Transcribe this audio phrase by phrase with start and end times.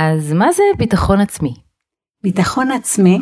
[0.00, 1.54] אז מה זה ביטחון עצמי?
[2.22, 3.18] ביטחון עצמי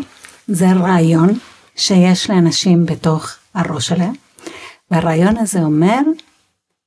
[0.48, 1.28] זה רעיון
[1.76, 4.12] שיש לאנשים בתוך הראש שלהם,
[4.90, 5.98] והרעיון הזה אומר,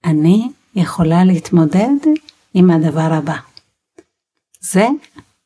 [0.05, 1.95] אני יכולה להתמודד
[2.53, 3.35] עם הדבר הבא.
[4.59, 4.87] זה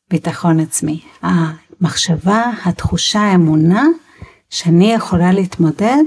[0.09, 1.01] ביטחון עצמי.
[1.21, 3.85] המחשבה, התחושה, האמונה,
[4.49, 6.03] שאני יכולה להתמודד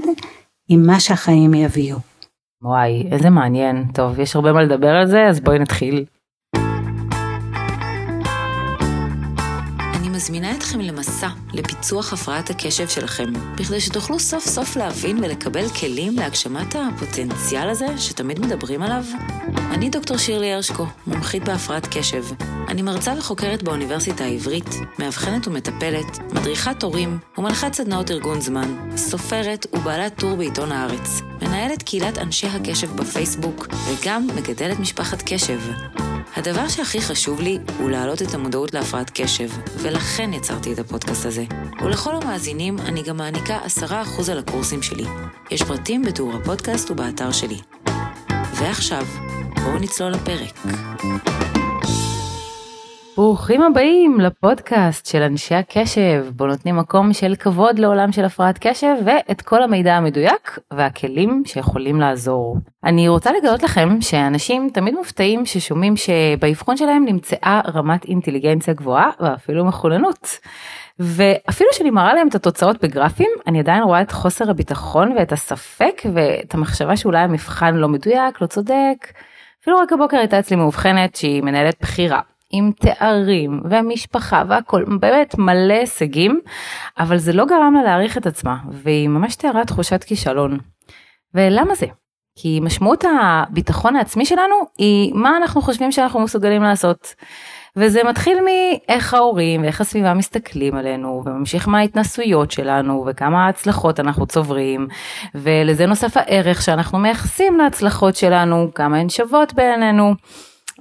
[0.69, 1.97] עם מה שהחיים יביאו.
[2.61, 3.85] וואי, איזה מעניין.
[3.93, 6.05] טוב, יש הרבה מה לדבר על זה, אז בואי נתחיל.
[10.17, 16.75] מזמינה אתכם למסע לפיצוח הפרעת הקשב שלכם, בכדי שתוכלו סוף סוף להבין ולקבל כלים להגשמת
[16.75, 19.03] הפוטנציאל הזה שתמיד מדברים עליו.
[19.71, 22.25] אני דוקטור שירלי הרשקו, מומחית בהפרעת קשב.
[22.67, 30.19] אני מרצה וחוקרת באוניברסיטה העברית, מאבחנת ומטפלת, מדריכת הורים ומנחת סדנאות ארגון זמן, סופרת ובעלת
[30.19, 35.59] טור בעיתון הארץ, מנהלת קהילת אנשי הקשב בפייסבוק, וגם מגדלת משפחת קשב.
[36.37, 41.45] הדבר שהכי חשוב לי הוא להעלות את המודעות להפרעת קשב, ולכן יצרתי את הפודקאסט הזה.
[41.81, 45.05] ולכל המאזינים אני גם מעניקה 10% על הקורסים שלי.
[45.51, 47.59] יש פרטים בתיאור הפודקאסט ובאתר שלי.
[48.53, 49.05] ועכשיו,
[49.63, 50.59] בואו נצלול לפרק.
[53.17, 58.95] ברוכים הבאים לפודקאסט של אנשי הקשב, בו נותנים מקום של כבוד לעולם של הפרעת קשב
[59.05, 62.57] ואת כל המידע המדויק והכלים שיכולים לעזור.
[62.83, 69.65] אני רוצה לגלות לכם שאנשים תמיד מופתעים ששומעים שבאבחון שלהם נמצאה רמת אינטליגנציה גבוהה ואפילו
[69.65, 70.27] מחוננות.
[70.99, 76.01] ואפילו שאני מראה להם את התוצאות בגרפים, אני עדיין רואה את חוסר הביטחון ואת הספק
[76.13, 79.13] ואת המחשבה שאולי המבחן לא מדויק, לא צודק.
[79.61, 82.21] אפילו רק הבוקר הייתה אצלי מאובחנת שהיא מנהלת בחירה.
[82.49, 86.39] עם תארים ומשפחה והכל באמת מלא הישגים
[86.99, 90.57] אבל זה לא גרם לה להעריך את עצמה והיא ממש תיארה תחושת כישלון.
[91.33, 91.85] ולמה זה?
[92.39, 97.15] כי משמעות הביטחון העצמי שלנו היא מה אנחנו חושבים שאנחנו מסוגלים לעשות.
[97.79, 104.87] וזה מתחיל מאיך ההורים ואיך הסביבה מסתכלים עלינו וממשיך מההתנסויות שלנו וכמה הצלחות אנחנו צוברים
[105.35, 110.15] ולזה נוסף הערך שאנחנו מייחסים להצלחות שלנו כמה הן שוות בעינינו.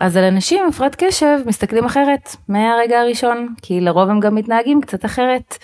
[0.00, 4.80] אז על אנשים עם הפרעת קשב מסתכלים אחרת מהרגע הראשון, כי לרוב הם גם מתנהגים
[4.80, 5.58] קצת אחרת,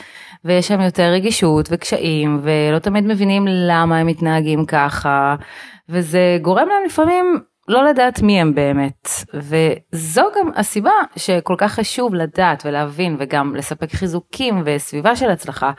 [0.44, 5.36] ויש שם יותר רגישות וקשיים, ולא תמיד מבינים למה הם מתנהגים ככה,
[5.88, 12.14] וזה גורם להם לפעמים לא לדעת מי הם באמת, וזו גם הסיבה שכל כך חשוב
[12.14, 15.70] לדעת ולהבין וגם לספק חיזוקים וסביבה של הצלחה,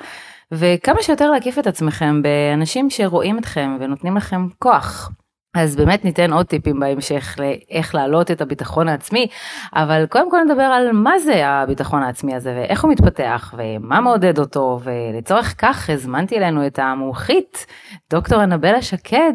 [0.51, 5.11] וכמה שיותר להקיף את עצמכם באנשים שרואים אתכם ונותנים לכם כוח.
[5.55, 9.27] אז באמת ניתן עוד טיפים בהמשך לאיך להעלות את הביטחון העצמי,
[9.75, 14.39] אבל קודם כל נדבר על מה זה הביטחון העצמי הזה ואיך הוא מתפתח ומה מעודד
[14.39, 17.65] אותו, ולצורך כך הזמנתי אלינו את המומחית,
[18.09, 19.33] דוקטור אנבלה שקד,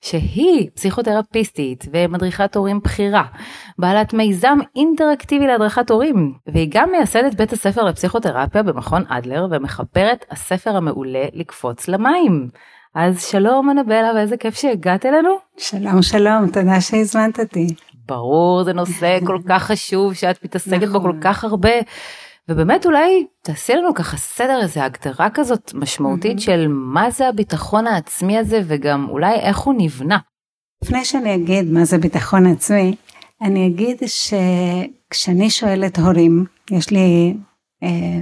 [0.00, 3.24] שהיא פסיכותרפיסטית ומדריכת הורים בכירה,
[3.78, 10.76] בעלת מיזם אינטראקטיבי להדרכת הורים, והיא גם מייסדת בית הספר לפסיכותרפיה במכון אדלר ומחברת הספר
[10.76, 12.48] המעולה לקפוץ למים.
[12.94, 15.30] אז שלום אנבלה ואיזה כיף שהגעת אלינו.
[15.56, 17.66] שלום שלום, תודה שהזמנת אותי.
[18.06, 20.92] ברור, זה נושא כל כך חשוב שאת מתעסקת נכון.
[20.92, 21.70] בו כל כך הרבה.
[22.48, 26.40] ובאמת אולי תעשי לנו ככה סדר איזה הגדרה כזאת משמעותית mm-hmm.
[26.40, 30.18] של מה זה הביטחון העצמי הזה וגם אולי איך הוא נבנה.
[30.84, 32.94] לפני שאני אגיד מה זה ביטחון עצמי,
[33.42, 37.34] אני אגיד שכשאני שואלת הורים, יש לי
[37.82, 38.20] אה,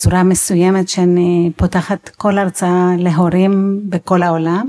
[0.00, 4.66] צורה מסוימת שאני פותחת כל הרצאה להורים בכל העולם,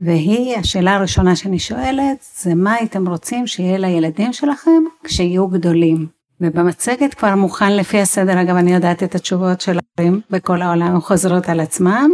[0.00, 6.06] והיא השאלה הראשונה שאני שואלת, זה מה הייתם רוצים שיהיה לילדים שלכם כשיהיו גדולים.
[6.40, 11.48] ובמצגת כבר מוכן לפי הסדר, אגב אני יודעת את התשובות של ההורים בכל העולם, חוזרות
[11.48, 12.10] על עצמם,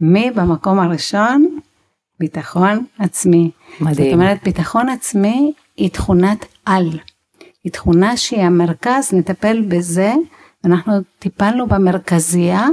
[0.00, 1.58] מי במקום הראשון?
[2.20, 3.50] ביטחון עצמי.
[3.80, 3.94] מדהים.
[4.10, 6.98] זאת אומרת, ביטחון עצמי היא תכונת על.
[7.64, 10.12] היא תכונה שהיא המרכז, נטפל בזה
[10.66, 12.66] אנחנו טיפלנו במרכזייה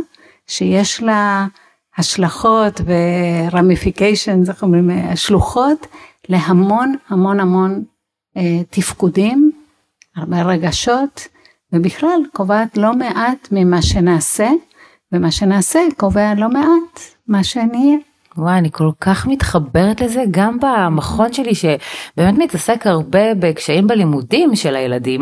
[0.48, 1.48] שיש לה
[1.98, 2.82] השלכות
[3.52, 5.88] ורמיפיקיישן, איך אומרים, שלוחות
[6.30, 7.84] להמון המון המון
[8.38, 9.52] אה, תפקודים,
[10.16, 11.28] הרבה רגשות,
[11.74, 14.50] ובכלל קובעת לא מעט ממה שנעשה,
[15.12, 17.98] ומה שנעשה קובע לא מעט מה שנהיה.
[18.38, 24.76] וואי, אני כל כך מתחברת לזה גם במכון שלי שבאמת מתעסק הרבה בקשיים בלימודים של
[24.76, 25.22] הילדים,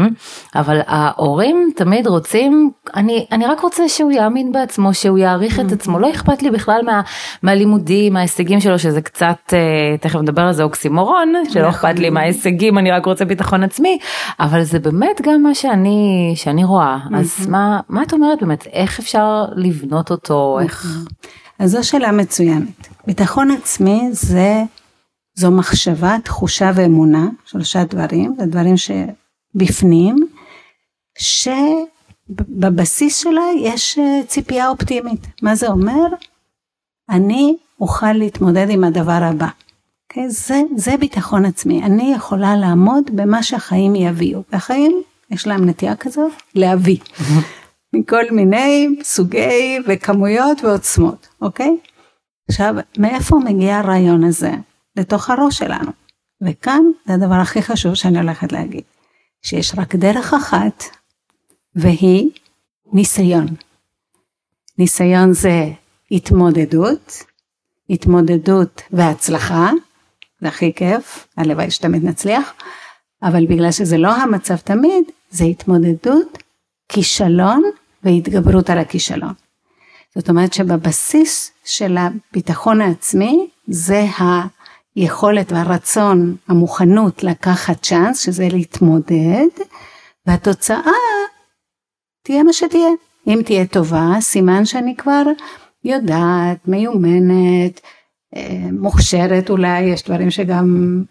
[0.56, 6.00] אבל ההורים תמיד רוצים, אני, אני רק רוצה שהוא יאמין בעצמו, שהוא יעריך את עצמו,
[6.00, 7.02] לא אכפת לי בכלל מה,
[7.44, 12.78] מהלימודים, מההישגים שלו, שזה קצת, אה, תכף נדבר על זה אוקסימורון, שלא אכפת לי מההישגים,
[12.78, 14.00] אני רק רוצה ביטחון עצמי,
[14.40, 19.00] אבל זה באמת גם מה שאני, שאני רואה, אז מה, מה את אומרת באמת, איך
[19.00, 20.88] אפשר לבנות אותו, איך...
[21.60, 22.89] אז זו שאלה מצוינת.
[23.10, 24.64] ביטחון עצמי זה,
[25.36, 30.28] זו מחשבה, תחושה ואמונה, שלושה דברים, זה דברים שבפנים,
[31.20, 35.28] שבבסיס שלה יש אה, ציפייה אופטימית.
[35.42, 36.06] מה זה אומר?
[37.10, 39.48] אני אוכל להתמודד עם הדבר הבא.
[39.48, 40.30] Okay, אוקיי?
[40.30, 45.02] זה, זה ביטחון עצמי, אני יכולה לעמוד במה שהחיים יביאו, והחיים
[45.32, 46.98] יש להם נטייה כזאת להביא,
[47.94, 51.78] מכל מיני סוגי וכמויות ועוצמות, אוקיי?
[51.86, 51.90] Okay?
[52.50, 54.52] עכשיו, מאיפה מגיע הרעיון הזה?
[54.96, 55.92] לתוך הראש שלנו.
[56.42, 58.84] וכאן זה הדבר הכי חשוב שאני הולכת להגיד,
[59.42, 60.84] שיש רק דרך אחת,
[61.76, 62.30] והיא
[62.94, 63.48] ניסיון.
[64.78, 65.72] ניסיון זה
[66.12, 67.24] התמודדות,
[67.90, 69.72] התמודדות והצלחה,
[70.42, 72.54] זה הכי כיף, הלוואי שתמיד נצליח,
[73.24, 76.38] אבל בגלל שזה לא המצב תמיד, זה התמודדות,
[76.90, 77.64] כישלון
[78.04, 79.34] והתגברות על הכישלון.
[80.16, 84.06] זאת אומרת שבבסיס של הביטחון העצמי זה
[84.96, 89.48] היכולת והרצון, המוכנות לקחת צ'אנס, שזה להתמודד,
[90.26, 90.92] והתוצאה
[92.24, 92.90] תהיה מה שתהיה.
[93.28, 95.24] אם תהיה טובה, סימן שאני כבר
[95.84, 97.82] יודעת, מיומנת,
[98.36, 101.04] אה, מוכשרת אולי, יש דברים שגם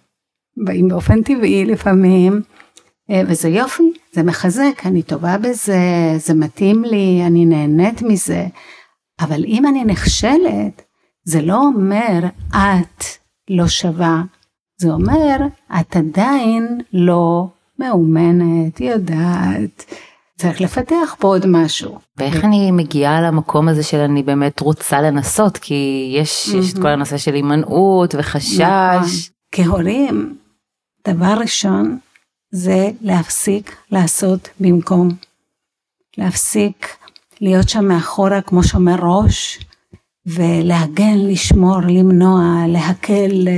[0.57, 2.43] באים באופן טבעי לפעמים,
[3.11, 5.79] אה, וזה יופי, זה מחזק, אני טובה בזה,
[6.17, 8.47] זה מתאים לי, אני נהנית מזה,
[9.21, 10.83] אבל אם אני נכשלת,
[11.25, 12.19] זה לא אומר
[12.51, 13.05] את
[13.51, 14.23] לא שווה,
[14.81, 15.37] זה אומר
[15.81, 17.49] את עדיין לא
[17.79, 19.85] מאומנת, יודעת,
[20.39, 21.99] צריך לפתח פה עוד משהו.
[22.17, 26.89] ואיך אני מגיעה למקום הזה של אני באמת רוצה לנסות, כי יש, יש את כל
[26.89, 28.61] הנושא של הימנעות וחשש.
[28.61, 29.09] נכון.
[29.53, 30.37] כהורים,
[31.09, 31.99] דבר ראשון
[32.51, 35.09] זה להפסיק לעשות במקום.
[36.19, 36.98] להפסיק
[37.41, 39.59] להיות שם מאחורה כמו שומר ראש,
[40.27, 43.49] ולהגן, לשמור, למנוע, להקל,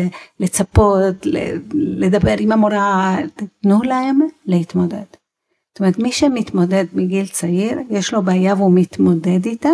[0.41, 1.27] לצפות,
[1.75, 3.17] לדבר עם המורה,
[3.63, 5.05] תנו להם להתמודד.
[5.71, 9.69] זאת אומרת, מי שמתמודד מגיל צעיר, יש לו בעיה והוא מתמודד איתה,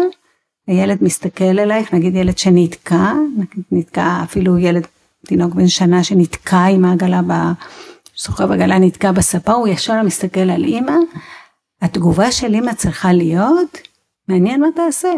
[0.66, 4.86] הילד מסתכל אלייך, נגיד ילד שנתקע, נגיד נתקע אפילו ילד,
[5.26, 7.52] תינוק בן שנה שנתקע עם העגלה,
[8.16, 10.96] סוחב עגלה נתקע בספה, הוא ישר מסתכל על אימא,
[11.82, 13.78] התגובה של אימא צריכה להיות,
[14.28, 15.08] מעניין מה תעשה.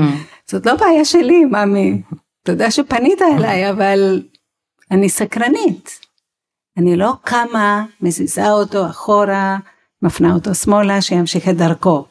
[0.50, 2.02] זאת לא בעיה שלי, מאמי.
[2.42, 4.22] תודה שפנית אליי, אבל
[4.90, 6.00] אני סקרנית.
[6.76, 9.58] אני לא קמה, מזיזה אותו אחורה,
[10.02, 12.04] מפנה אותו שמאלה, שימשיך את דרכו.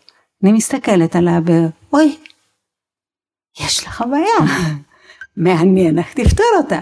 [0.43, 2.17] אני מסתכלת עליו ואוי,
[3.59, 4.53] יש לך בעיה,
[5.37, 6.79] מעניין איך תפתור אותה.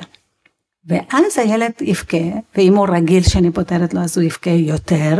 [0.85, 2.17] ואז הילד יבכה,
[2.55, 5.17] ואם הוא רגיל שאני פותרת לו אז הוא יבכה יותר,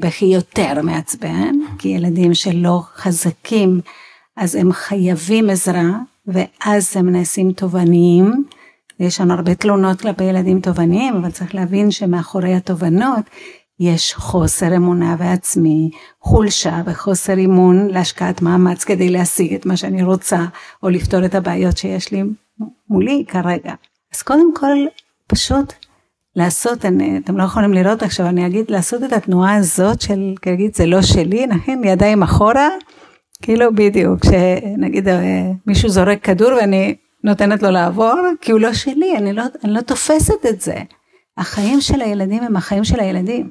[0.00, 3.80] בכי יותר מעצבן, כי ילדים שלא חזקים
[4.36, 5.90] אז הם חייבים עזרה,
[6.26, 8.44] ואז הם נעשים תובעניים.
[9.00, 13.24] יש לנו הרבה תלונות כלפי ילדים תובעניים, אבל צריך להבין שמאחורי התובנות
[13.80, 15.90] יש חוסר אמונה בעצמי,
[16.20, 20.44] חולשה וחוסר אימון להשקעת מאמץ כדי להשיג את מה שאני רוצה,
[20.82, 22.22] או לפתור את הבעיות שיש לי
[22.88, 23.74] מולי כרגע.
[24.14, 24.76] אז קודם כל,
[25.26, 25.72] פשוט
[26.36, 30.74] לעשות, אני, אתם לא יכולים לראות עכשיו, אני אגיד, לעשות את התנועה הזאת של, כגיד,
[30.74, 31.84] זה לא שלי, נכון?
[31.84, 32.68] ידיים אחורה,
[33.42, 36.94] כאילו בדיוק, שנגיד אה, מישהו זורק כדור ואני
[37.24, 40.74] נותנת לו לעבור, כי הוא לא שלי, אני לא, אני לא תופסת את זה.
[41.38, 43.50] החיים של הילדים הם החיים של הילדים.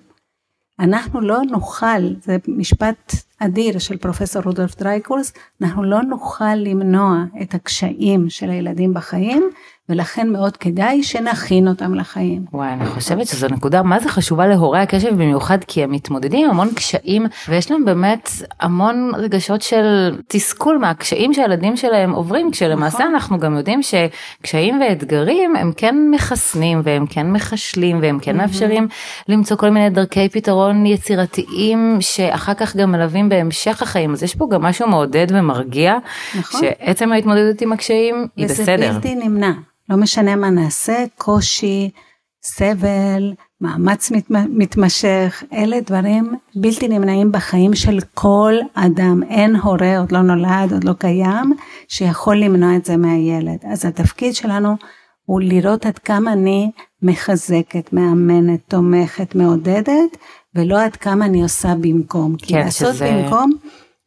[0.79, 7.53] אנחנו לא נוכל, זה משפט אדיר של פרופסור רודולף דרייקורס, אנחנו לא נוכל למנוע את
[7.53, 9.49] הקשיים של הילדים בחיים
[9.89, 12.45] ולכן מאוד כדאי שנכין אותם לחיים.
[12.53, 16.51] וואי, אני חושבת שזו נקודה מה זה חשובה להורי הקשב במיוחד כי הם מתמודדים עם
[16.51, 18.29] המון קשיים ויש להם באמת
[18.59, 23.13] המון רגשות של תסכול מהקשיים שהילדים שלהם עוברים כשלמעשה נכון.
[23.13, 28.87] אנחנו גם יודעים שקשיים ואתגרים הם כן מחסנים והם כן מחשלים והם כן מאפשרים
[29.27, 34.47] למצוא כל מיני דרכי פתרון יצירתיים שאחר כך גם מלווים בהמשך החיים אז יש פה
[34.51, 35.97] גם משהו מעודד ומרגיע
[36.39, 36.61] נכון.
[36.61, 38.75] שעצם ההתמודדות עם הקשיים היא בסדר.
[38.75, 39.51] וזה בלתי נמנע.
[39.89, 41.89] לא משנה מה נעשה, קושי,
[42.43, 49.23] סבל, מאמץ מת, מתמשך, אלה דברים בלתי נמנעים בחיים של כל אדם.
[49.29, 51.53] אין הורה, עוד לא נולד, עוד לא קיים,
[51.87, 53.57] שיכול למנוע את זה מהילד.
[53.71, 54.75] אז התפקיד שלנו
[55.25, 60.17] הוא לראות עד כמה אני מחזקת, מאמנת, תומכת, מעודדת,
[60.55, 62.35] ולא עד כמה אני עושה במקום.
[62.35, 63.23] כי כן, לעשות שזה...
[63.23, 63.51] במקום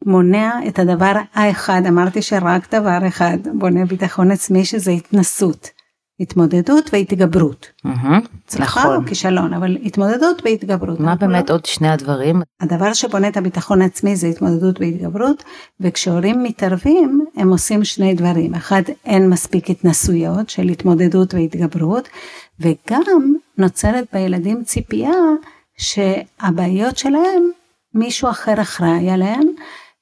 [0.07, 5.71] מונע את הדבר האחד, אמרתי שרק דבר אחד בונה ביטחון עצמי שזה התנסות.
[6.21, 7.67] התמודדות והתגברות.
[7.85, 8.97] הצלחה נכון.
[8.97, 11.01] או כישלון, אבל התמודדות והתגברות.
[11.01, 12.43] מה באמת עוד שני הדברים?
[12.61, 15.45] הדבר שבונה את הביטחון העצמי זה התמודדות והתגברות,
[15.81, 18.55] וכשהורים מתערבים הם עושים שני דברים.
[18.55, 22.09] אחד, אין מספיק התנסויות של התמודדות והתגברות,
[22.61, 25.15] וגם נוצרת בילדים ציפייה
[25.79, 27.51] שהבעיות שלהם
[27.95, 29.49] מישהו אחר אחראי עליהם,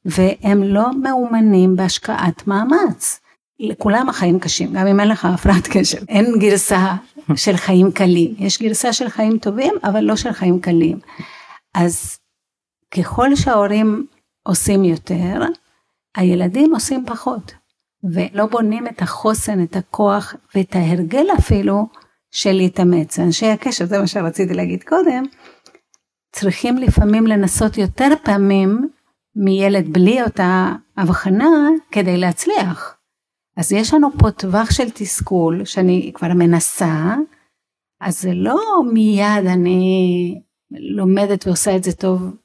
[0.04, 3.21] והם לא מאומנים בהשקעת מאמץ.
[3.61, 5.99] לכולם החיים קשים, גם אם אין לך הפרעת קשב.
[6.09, 6.95] אין גרסה
[7.37, 10.99] של חיים קלים, יש גרסה של חיים טובים, אבל לא של חיים קלים.
[11.75, 12.19] אז
[12.90, 14.07] ככל שההורים
[14.42, 15.42] עושים יותר,
[16.16, 17.52] הילדים עושים פחות,
[18.04, 21.87] ולא בונים את החוסן, את הכוח ואת ההרגל אפילו
[22.30, 23.19] של להתאמץ.
[23.19, 25.25] אנשי הקשב, זה מה שרציתי להגיד קודם,
[26.33, 28.88] צריכים לפעמים לנסות יותר פעמים
[29.37, 32.96] מילד בלי אותה הבחנה כדי להצליח.
[33.56, 37.14] אז יש לנו פה טווח של תסכול שאני כבר מנסה,
[38.00, 42.37] אז זה לא מיד אני לומדת ועושה את זה טוב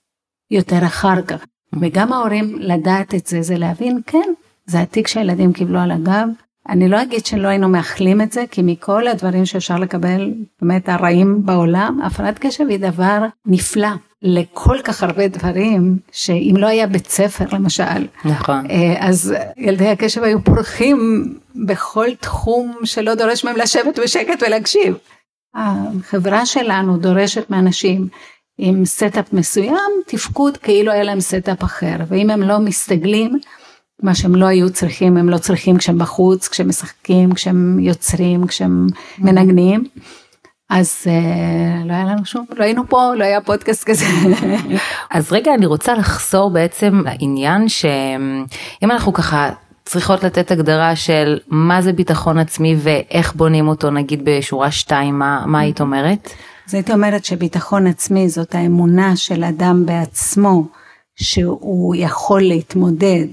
[0.51, 1.46] יותר אחר כך.
[1.82, 4.34] וגם ההורים לדעת את זה, זה להבין, כן,
[4.65, 6.27] זה התיק שהילדים קיבלו על הגב.
[6.70, 11.46] אני לא אגיד שלא היינו מאחלים את זה, כי מכל הדברים שאפשר לקבל, באמת הרעים
[11.46, 13.88] בעולם, הפרעת קשב היא דבר נפלא.
[14.22, 20.24] לכל כך הרבה דברים שאם לא היה בית ספר למשל, נכון, אה, אז ילדי הקשב
[20.24, 21.24] היו פורחים
[21.56, 24.98] בכל תחום שלא דורש מהם לשבת בשקט ולהקשיב.
[25.56, 28.08] החברה שלנו דורשת מאנשים
[28.58, 33.40] עם setup מסוים, תפקוד כאילו היה להם setup אחר, ואם הם לא מסתגלים,
[34.04, 38.88] מה שהם לא היו צריכים, הם לא צריכים כשהם בחוץ, כשהם משחקים, כשהם יוצרים, כשהם
[39.18, 39.84] מנגנים.
[40.70, 44.06] אז uh, לא היה לנו שום, לא היינו פה, לא היה פודקאסט כזה.
[45.12, 49.50] אז רגע אני רוצה לחזור בעצם לעניין שאם אנחנו ככה
[49.86, 55.44] צריכות לתת הגדרה של מה זה ביטחון עצמי ואיך בונים אותו נגיד בשורה 2 מה,
[55.46, 56.30] מה היית אומרת?
[56.68, 60.64] אז הייתי אומרת שביטחון עצמי זאת האמונה של אדם בעצמו
[61.16, 63.26] שהוא יכול להתמודד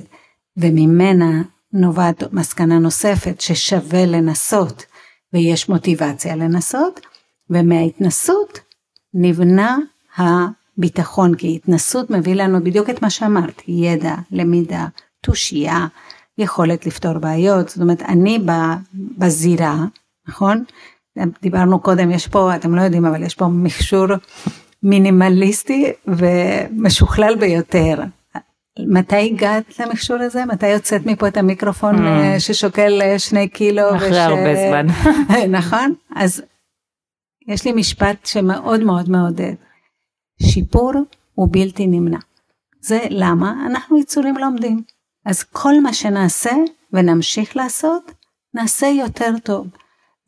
[0.56, 4.84] וממנה נובעת מסקנה נוספת ששווה לנסות
[5.32, 7.00] ויש מוטיבציה לנסות
[7.52, 8.60] ומההתנסות
[9.14, 9.78] נבנה
[10.16, 14.86] הביטחון כי התנסות מביא לנו בדיוק את מה שאמרת ידע למידה
[15.20, 15.86] תושייה
[16.38, 18.38] יכולת לפתור בעיות זאת אומרת אני
[19.18, 19.84] בזירה
[20.28, 20.64] נכון
[21.42, 24.06] דיברנו קודם יש פה אתם לא יודעים אבל יש פה מכשור
[24.82, 27.94] מינימליסטי ומשוכלל ביותר
[28.78, 30.44] מתי הגעת למכשור הזה?
[30.44, 32.38] מתי יוצאת מפה את המיקרופון mm.
[32.38, 33.96] ששוקל אה, שני קילו?
[33.96, 34.16] אחרי וש...
[34.16, 34.86] הרבה זמן.
[35.58, 35.94] נכון?
[36.14, 36.42] אז
[37.48, 39.54] יש לי משפט שמאוד מאוד מעודד.
[40.42, 40.92] שיפור
[41.34, 42.18] הוא בלתי נמנע.
[42.80, 43.66] זה למה?
[43.66, 44.82] אנחנו יצורים לומדים.
[45.26, 46.52] אז כל מה שנעשה
[46.92, 48.12] ונמשיך לעשות,
[48.54, 49.66] נעשה יותר טוב.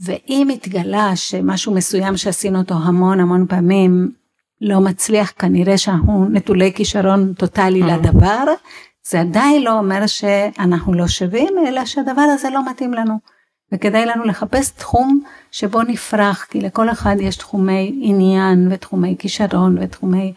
[0.01, 4.13] ואם התגלה שמשהו מסוים שעשינו אותו המון המון פעמים
[4.61, 7.87] לא מצליח, כנראה שאנחנו נטולי כישרון טוטאלי mm.
[7.87, 8.45] לדבר,
[9.09, 13.19] זה עדיין לא אומר שאנחנו לא שווים, אלא שהדבר הזה לא מתאים לנו.
[13.75, 20.33] וכדאי לנו לחפש תחום שבו נפרח, כי לכל אחד יש תחומי עניין ותחומי כישרון ותחומי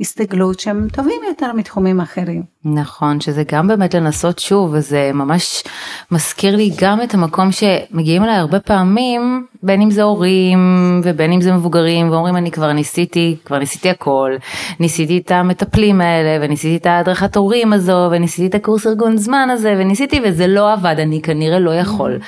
[0.00, 2.42] הסתגלות שהם טובים יותר מתחומים אחרים.
[2.64, 5.64] נכון, שזה גם באמת לנסות שוב, וזה ממש
[6.10, 11.40] מזכיר לי גם את המקום שמגיעים אליי הרבה פעמים, בין אם זה הורים ובין אם
[11.40, 14.32] זה מבוגרים, ואומרים אני כבר ניסיתי, כבר ניסיתי הכל,
[14.80, 19.74] ניסיתי את המטפלים האלה, וניסיתי את ההדרכת הורים הזו, וניסיתי את הקורס ארגון זמן הזה,
[19.78, 22.18] וניסיתי וזה לא עבד, אני כנראה לא יכול.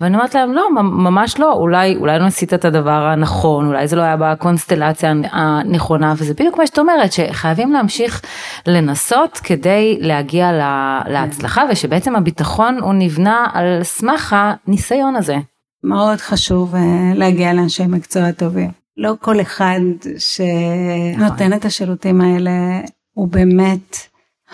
[0.00, 3.96] ואני אומרת להם לא, ממש לא, אולי, אולי לא עשית את הדבר הנכון, אולי זה
[3.96, 8.22] לא היה בקונסטלציה הנכונה, וזה בדיוק מה שאת אומרת, שחייבים להמשיך
[8.66, 15.36] לנסות כדי להגיע לה, להצלחה ושבעצם הביטחון הוא נבנה על סמך הניסיון הזה.
[15.84, 18.70] מאוד חשוב אה, להגיע לאנשי מקצוע טובים.
[18.96, 19.80] לא כל אחד
[20.18, 22.80] שנותן את השירותים האלה
[23.14, 23.96] הוא באמת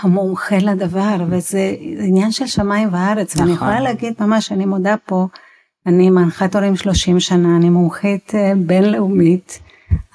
[0.01, 3.47] המומחה לדבר וזה עניין של שמיים וארץ נכון.
[3.47, 5.27] ואני יכולה להגיד ממש אני מודה פה
[5.87, 9.61] אני מנחת הורים 30 שנה אני מומחית אה, בינלאומית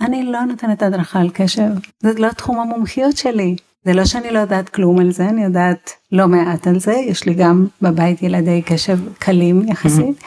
[0.01, 4.39] אני לא נותנת הדרכה על קשב זה לא תחום המומחיות שלי זה לא שאני לא
[4.39, 8.61] יודעת כלום על זה, אני יודעת לא מעט על זה, יש לי גם בבית ילדי
[8.61, 10.23] קשב קלים יחסית.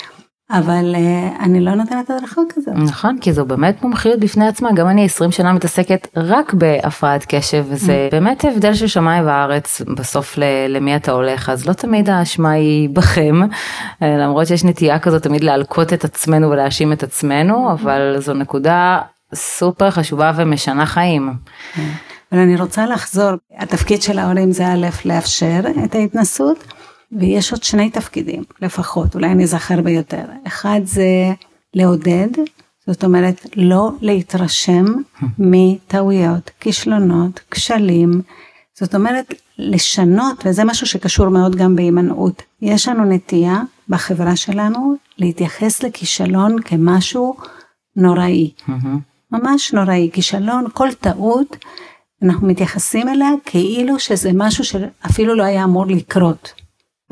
[0.59, 2.75] אבל uh, אני לא נותנת הדרכה כזאת.
[2.77, 7.65] נכון, כי זו באמת מומחיות בפני עצמה, גם אני 20 שנה מתעסקת רק בהפרעת קשב,
[7.69, 8.15] וזה mm.
[8.15, 13.41] באמת הבדל של שמיים וארץ בסוף למי אתה הולך, אז לא תמיד האשמה היא בכם,
[14.03, 19.01] אה, למרות שיש נטייה כזאת תמיד להלקות את עצמנו ולהאשים את עצמנו, אבל זו נקודה
[19.35, 21.33] סופר חשובה ומשנה חיים.
[21.75, 21.81] Mm.
[22.33, 26.74] אבל אני רוצה לחזור, התפקיד של ההורים זה א', לאפשר את ההתנסות,
[27.13, 30.25] ויש עוד שני תפקידים לפחות, אולי אני זכר ביותר.
[30.47, 31.33] אחד זה
[31.75, 32.29] לעודד,
[32.87, 34.85] זאת אומרת לא להתרשם
[35.39, 38.23] מטעויות, כישלונות, כשלים,
[38.79, 42.43] זאת אומרת לשנות, וזה משהו שקשור מאוד גם בהימנעות.
[42.63, 47.37] יש לנו נטייה בחברה שלנו להתייחס לכישלון כמשהו
[47.97, 48.51] נוראי.
[49.33, 51.57] ממש נוראי, כישלון, כל טעות
[52.23, 56.53] אנחנו מתייחסים אליה כאילו שזה משהו שאפילו לא היה אמור לקרות.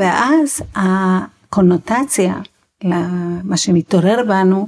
[0.02, 2.34] ואז הקונוטציה
[2.84, 4.66] למה שמתעורר בנו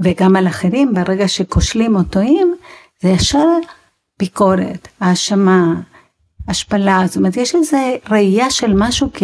[0.00, 2.54] וגם על אחרים ברגע שכושלים או טועים
[3.02, 3.48] זה ישר
[4.18, 5.74] ביקורת, האשמה,
[6.48, 9.22] השפלה, זאת אומרת יש איזה ראייה של משהו כ,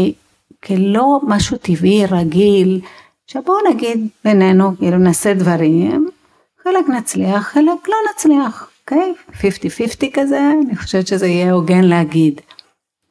[0.65, 2.81] כלא משהו טבעי, רגיל,
[3.27, 6.09] שבואו נגיד בינינו, כאילו נעשה דברים,
[6.65, 9.15] חלק נצליח, חלק לא נצליח, אוקיי?
[9.33, 10.07] Okay?
[10.07, 12.41] 50-50 כזה, אני חושבת שזה יהיה הוגן להגיד.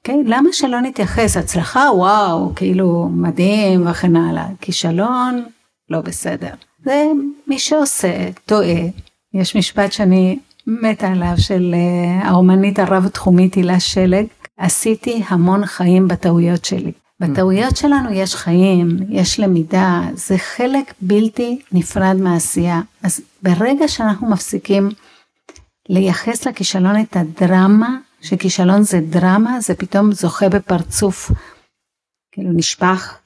[0.06, 0.12] Okay?
[0.26, 5.46] למה שלא נתייחס, הצלחה וואו, כאילו מדהים וכן הלאה, כישלון
[5.90, 6.50] לא בסדר.
[6.84, 7.06] זה
[7.48, 8.82] מי שעושה, טועה.
[9.34, 14.26] יש משפט שאני מתה עליו של uh, האומנית הרב-תחומית הילה שלג,
[14.58, 16.92] עשיתי המון חיים בטעויות שלי.
[17.20, 22.82] בטעויות שלנו יש חיים, יש למידה, זה חלק בלתי נפרד מהעשייה.
[23.04, 24.90] אז ברגע שאנחנו מפסיקים
[25.90, 31.32] לייחס לכישלון את הדרמה, שכישלון זה דרמה, זה פתאום זוכה בפרצוף,
[32.32, 33.18] כאילו נשפך,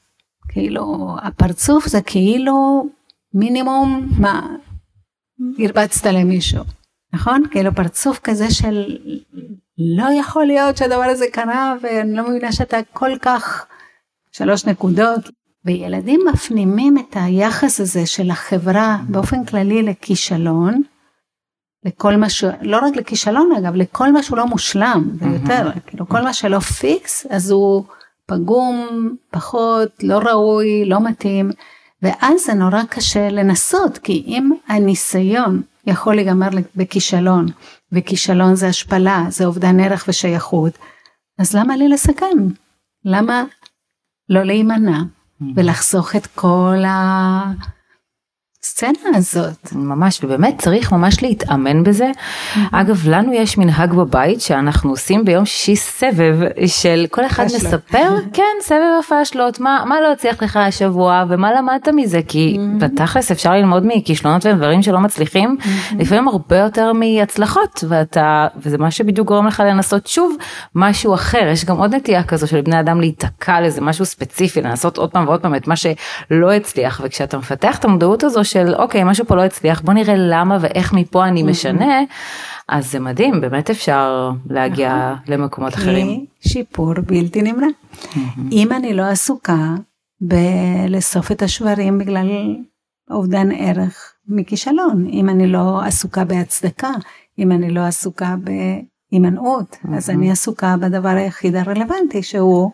[0.50, 2.88] כאילו הפרצוף זה כאילו
[3.34, 4.56] מינימום, מה,
[5.60, 6.64] הרבצת למישהו,
[7.14, 7.44] נכון?
[7.52, 8.98] כאילו פרצוף כזה של
[9.78, 13.66] לא יכול להיות שהדבר הזה קרה ואני לא מבינה שאתה כל כך
[14.32, 15.30] שלוש נקודות.
[15.66, 20.82] וילדים מפנימים את היחס הזה של החברה באופן כללי לכישלון,
[21.86, 22.44] לכל מה ש...
[22.62, 26.60] לא רק לכישלון אגב, לכל מה שהוא לא מושלם, זה יותר, כאילו כל מה שלא
[26.60, 27.84] פיקס, אז הוא
[28.26, 28.88] פגום,
[29.32, 31.52] פחות, לא ראוי, לא מתאים,
[32.02, 37.46] ואז זה נורא קשה לנסות, כי אם הניסיון יכול להיגמר בכישלון,
[37.92, 40.78] וכישלון זה השפלה, זה אובדן ערך ושייכות,
[41.38, 42.38] אז למה לי לסכן?
[43.06, 43.44] למה
[44.30, 45.00] לא להימנע.
[45.56, 46.84] ולחסוך את כל
[48.64, 49.74] הסצנה הזאת.
[49.76, 52.12] ממש, ובאמת צריך ממש להתאמן בזה.
[52.12, 52.60] Mm-hmm.
[52.72, 58.44] אגב, לנו יש מנהג בבית שאנחנו עושים ביום שישי סבב של כל אחד מספר, כן,
[58.62, 62.84] סבב הפאשלות, מה, מה לא הצליח לך השבוע ומה למדת מזה, כי mm-hmm.
[62.84, 65.58] בתכלס אפשר ללמוד מכישלונות ודברים שלא מצליחים,
[66.00, 70.36] לפעמים הרבה יותר מהצלחות, ואתה, וזה מה שבדיוק גורם לך לנסות שוב
[70.76, 74.98] משהו אחר, יש גם עוד נטייה כזו של בני אדם להיתקע לזה משהו ספציפי, לנסות
[74.98, 79.04] עוד פעם ועוד פעם את מה שלא הצליח, וכשאתה מפתח את המודעות הזו של אוקיי
[79.04, 82.00] משהו פה לא הצליח בוא נראה למה ואיך מפה אני משנה
[82.68, 85.34] אז זה מדהים באמת אפשר להגיע נכון.
[85.34, 86.26] למקומות אחרים.
[86.42, 87.68] שיפור בלתי נמנע.
[88.52, 89.76] אם אני לא עסוקה
[90.22, 92.28] בלאסוף את השברים בגלל
[93.12, 96.92] אובדן ערך מכישלון אם אני לא עסוקה בהצדקה
[97.40, 98.36] אם אני לא עסוקה
[99.12, 102.72] בהימנעות אז אני עסוקה בדבר היחיד הרלוונטי שהוא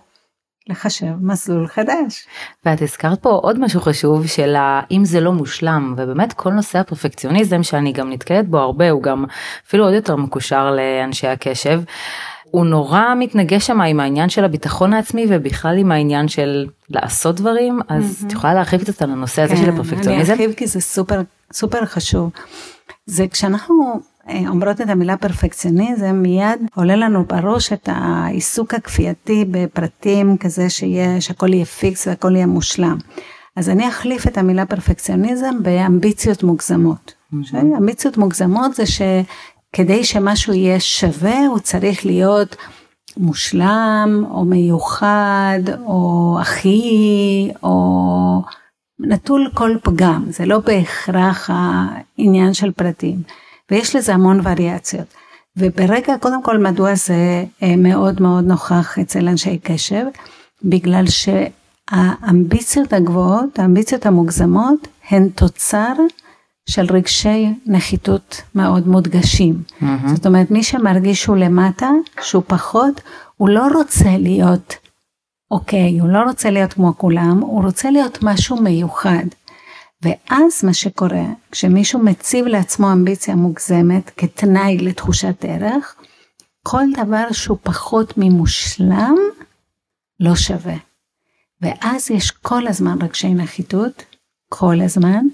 [0.69, 2.27] לחשב מסלול חדש.
[2.65, 4.55] ואת הזכרת פה עוד משהו חשוב של
[4.91, 9.25] אם זה לא מושלם ובאמת כל נושא הפרפקציוניזם שאני גם נתקלת בו הרבה הוא גם
[9.67, 11.81] אפילו עוד יותר מקושר לאנשי הקשב.
[12.43, 17.79] הוא נורא מתנגש שם עם העניין של הביטחון העצמי ובכלל עם העניין של לעשות דברים
[17.87, 18.27] אז mm-hmm.
[18.27, 20.33] את יכולה להרחיב קצת על הנושא הזה של כן, הפרפקציוניזם?
[20.33, 21.21] אני ארחיב כי זה סופר
[21.53, 22.31] סופר חשוב.
[23.05, 23.99] זה כשאנחנו
[24.47, 31.53] אומרות את המילה פרפקציוניזם, מיד עולה לנו בראש את העיסוק הכפייתי בפרטים כזה שיהיה, שהכל
[31.53, 32.97] יהיה פיקס והכל יהיה מושלם.
[33.55, 37.13] אז אני אחליף את המילה פרפקציוניזם באמביציות מוגזמות.
[37.33, 37.57] Mm-hmm.
[37.77, 42.55] אמביציות מוגזמות זה שכדי שמשהו יהיה שווה הוא צריך להיות
[43.17, 48.41] מושלם או מיוחד או אחי או
[48.99, 53.21] נטול כל פגם, זה לא בהכרח העניין של פרטים.
[53.71, 55.07] ויש לזה המון וריאציות.
[55.57, 60.05] וברגע, קודם כל, מדוע זה אה, מאוד מאוד נוכח אצל אנשי קשב?
[60.63, 65.93] בגלל שהאמביציות הגבוהות, האמביציות המוגזמות, הן תוצר
[66.69, 69.55] של רגשי נחיתות מאוד מודגשים.
[69.55, 69.85] Mm-hmm.
[70.15, 71.89] זאת אומרת, מי שמרגיש שהוא למטה,
[72.21, 73.01] שהוא פחות,
[73.37, 74.75] הוא לא רוצה להיות
[75.51, 79.25] אוקיי, הוא לא רוצה להיות כמו כולם, הוא רוצה להיות משהו מיוחד.
[80.01, 85.95] ואז מה שקורה, כשמישהו מציב לעצמו אמביציה מוגזמת כתנאי לתחושת ערך,
[86.63, 89.15] כל דבר שהוא פחות ממושלם
[90.19, 90.75] לא שווה.
[91.61, 94.03] ואז יש כל הזמן רגשי נחיתות,
[94.49, 95.25] כל הזמן,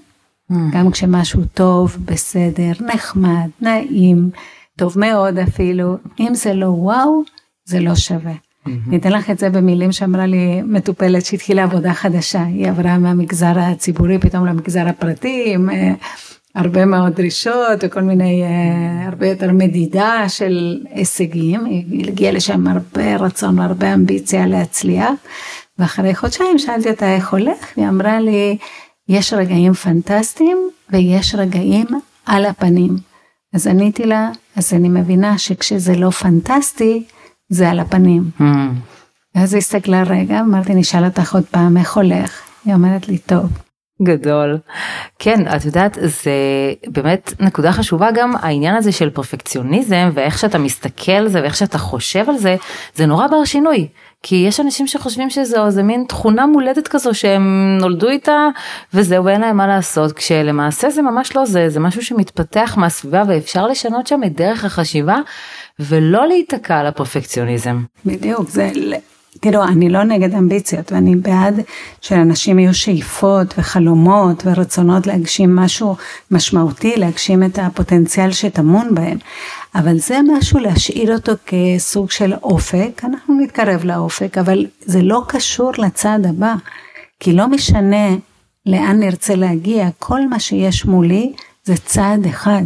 [0.50, 0.54] mm.
[0.72, 4.30] גם כשמשהו טוב, בסדר, נחמד, נעים,
[4.78, 7.22] טוב מאוד אפילו, אם זה לא וואו,
[7.64, 8.34] זה לא שווה.
[8.66, 13.58] אני אתן לך את זה במילים שאמרה לי מטופלת שהתחילה עבודה חדשה, היא עברה מהמגזר
[13.58, 15.92] הציבורי פתאום למגזר הפרטי עם אה,
[16.54, 23.16] הרבה מאוד דרישות וכל מיני, אה, הרבה יותר מדידה של הישגים, היא הגיעה לשם הרבה
[23.16, 25.10] רצון והרבה אמביציה להצליח,
[25.78, 28.56] ואחרי חודשיים שאלתי אותה איך הולך, והיא אמרה לי,
[29.08, 30.58] יש רגעים פנטסטיים
[30.90, 31.86] ויש רגעים
[32.26, 32.96] על הפנים.
[33.54, 37.04] אז עניתי לה, אז אני מבינה שכשזה לא פנטסטי,
[37.52, 38.30] זה על הפנים.
[38.40, 38.42] Mm.
[39.34, 42.40] ואז היא הסתכלה רגע, אמרתי, נשאל אותך עוד פעם, איך הולך?
[42.64, 43.50] היא אומרת לי, טוב.
[44.04, 44.58] גדול.
[45.18, 46.32] כן, את יודעת, זה
[46.86, 51.78] באמת נקודה חשובה גם העניין הזה של פרפקציוניזם ואיך שאתה מסתכל על זה ואיך שאתה
[51.78, 52.56] חושב על זה,
[52.94, 53.88] זה נורא בר שינוי.
[54.22, 58.48] כי יש אנשים שחושבים שזו איזה מין תכונה מולדת כזו שהם נולדו איתה
[58.94, 63.66] וזהו ואין להם מה לעשות כשלמעשה זה ממש לא זה זה משהו שמתפתח מהסביבה ואפשר
[63.66, 65.16] לשנות שם את דרך החשיבה
[65.80, 67.82] ולא להיתקע על הפרפקציוניזם.
[68.06, 68.70] בדיוק, זה,
[69.42, 71.60] תראו, אני לא נגד אמביציות, ואני בעד
[72.00, 75.96] שלאנשים יהיו שאיפות וחלומות ורצונות להגשים משהו
[76.30, 79.18] משמעותי, להגשים את הפוטנציאל שטמון בהם,
[79.74, 85.72] אבל זה משהו להשאיר אותו כסוג של אופק, אנחנו נתקרב לאופק, אבל זה לא קשור
[85.78, 86.54] לצעד הבא,
[87.20, 88.08] כי לא משנה
[88.66, 91.32] לאן נרצה להגיע, כל מה שיש מולי
[91.64, 92.64] זה צעד אחד.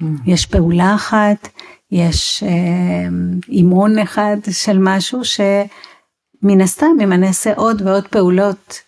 [0.00, 0.04] Mm.
[0.26, 1.48] יש פעולה אחת,
[1.92, 3.08] יש אה,
[3.48, 5.24] אימון אחד של משהו
[6.42, 8.80] שמן הסתם אם אני אעשה עוד ועוד פעולות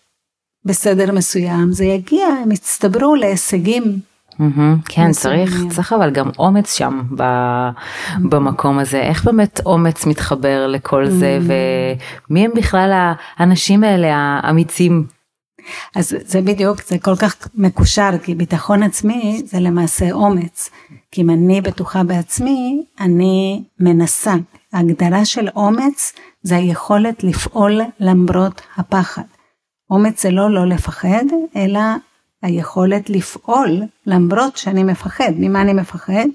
[0.65, 3.99] בסדר מסוים זה יגיע הם יצטברו להישגים.
[4.31, 7.23] Mm-hmm, כן צריך צריך אבל גם אומץ שם ב,
[8.29, 11.39] במקום הזה איך באמת אומץ מתחבר לכל זה
[12.29, 15.05] ומי הם בכלל האנשים האלה האמיצים
[15.95, 20.69] אז זה בדיוק, זה כל כך מקושר, כי ביטחון עצמי זה למעשה אומץ.
[21.11, 24.33] כי אם אני בטוחה בעצמי, אני מנסה.
[24.73, 26.13] ההגדרה של אומץ
[26.45, 29.23] זה היכולת לפעול למרות הפחד.
[29.89, 31.79] אומץ זה לא לא לפחד, אלא
[32.41, 35.31] היכולת לפעול למרות שאני מפחד.
[35.37, 36.25] ממה אני מפחד?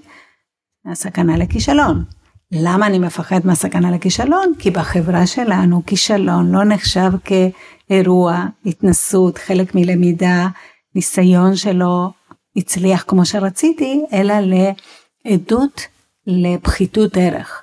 [0.85, 2.05] מהסכנה לכישלון.
[2.53, 4.53] למה אני מפחד מהסכנה לכישלון?
[4.59, 10.49] כי בחברה שלנו כישלון לא נחשב כאירוע, התנסות, חלק מלמידה,
[10.95, 12.11] ניסיון שלא
[12.57, 15.81] הצליח כמו שרציתי, אלא לעדות
[16.27, 17.63] לפחיתות ערך.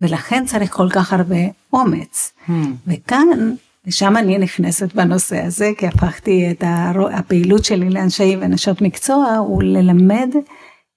[0.00, 2.32] ולכן צריך כל כך הרבה אומץ.
[2.48, 2.52] Hmm.
[2.86, 3.54] וכאן,
[3.86, 6.64] ושם אני נכנסת בנושא הזה, כי הפכתי את
[7.12, 10.28] הפעילות שלי לאנשי ונשות מקצוע, הוא ללמד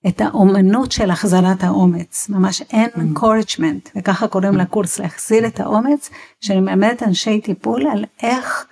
[0.08, 6.10] את האומנות של החזרת האומץ, ממש encouragement, וככה קוראים לקורס, להחזיר את האומץ,
[6.42, 8.66] שאני מלמדת אנשי טיפול על איך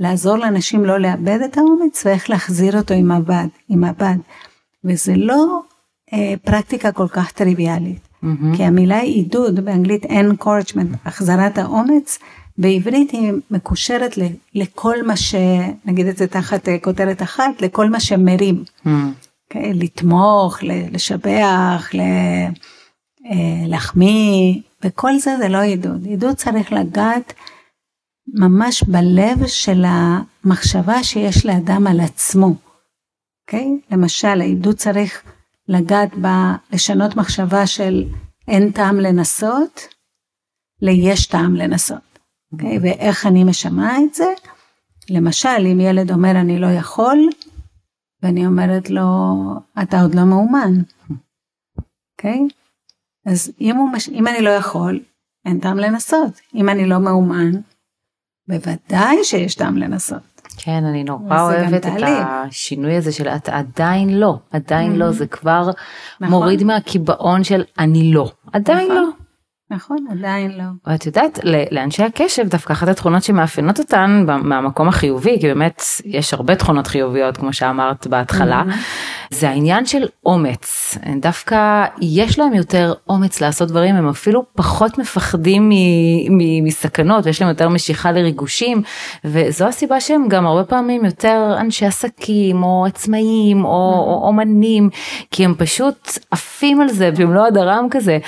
[0.00, 4.18] לעזור לאנשים לא לאבד את האומץ ואיך להחזיר אותו עם מבט, עם מבט.
[4.84, 5.62] וזה לא
[6.12, 8.56] אה, פרקטיקה כל כך טריוויאלית, mm-hmm.
[8.56, 12.18] כי המילה עידוד באנגלית encouragement, החזרת האומץ,
[12.58, 14.18] בעברית היא מקושרת
[14.54, 15.34] לכל מה ש...
[15.84, 18.64] נגיד את זה תחת אה, כותרת אחת, לכל מה שמרים.
[18.64, 18.90] Mm-hmm.
[19.50, 22.48] כן, לתמוך, לשבח, אה,
[23.66, 26.06] להחמיא, וכל זה זה לא עידוד.
[26.06, 27.32] עידוד צריך לגעת
[28.34, 32.46] ממש בלב של המחשבה שיש לאדם על עצמו.
[32.46, 32.64] Okay?
[33.46, 33.66] אוקיי?
[33.90, 35.22] למשל, העידוד צריך
[35.68, 36.26] לגעת ב...
[36.72, 38.04] לשנות מחשבה של
[38.48, 39.80] אין טעם לנסות,
[40.82, 41.98] ליש טעם לנסות.
[41.98, 42.52] Okay?
[42.52, 42.78] אוקיי?
[42.82, 44.24] ואיך אני משמעה את זה?
[45.10, 47.28] למשל, אם ילד אומר אני לא יכול,
[48.22, 49.02] ואני אומרת לו,
[49.82, 50.72] אתה עוד לא מאומן,
[52.12, 52.48] אוקיי?
[52.50, 52.54] Okay?
[53.26, 54.08] אז אם, הוא מש...
[54.08, 55.00] אם אני לא יכול,
[55.44, 56.40] אין טעם לנסות.
[56.54, 57.50] אם אני לא מאומן,
[58.48, 60.33] בוודאי שיש טעם לנסות.
[60.56, 64.98] כן, אני נורא אוהבת את השינוי הזה של את עדיין לא, עדיין mm-hmm.
[64.98, 65.70] לא, זה כבר
[66.20, 66.28] נכון.
[66.28, 68.96] מוריד מהקיבעון של אני לא, עדיין נכון.
[68.96, 69.24] לא.
[69.70, 70.64] נכון, עדיין לא.
[70.86, 71.38] ואת יודעת,
[71.70, 77.36] לאנשי הקשב דווקא אחת התכונות שמאפיינות אותן מהמקום החיובי, כי באמת יש הרבה תכונות חיוביות
[77.36, 79.23] כמו שאמרת בהתחלה, mm-hmm.
[79.34, 80.98] זה העניין של אומץ.
[81.20, 85.70] דווקא יש להם יותר אומץ לעשות דברים, הם אפילו פחות מפחדים
[86.62, 88.82] מסכנות, ויש להם יותר משיכה לריגושים,
[89.24, 94.08] וזו הסיבה שהם גם הרבה פעמים יותר אנשי עסקים, או עצמאים, או, mm-hmm.
[94.08, 94.90] או אומנים,
[95.30, 98.18] כי הם פשוט עפים על זה במלוא הדרם כזה.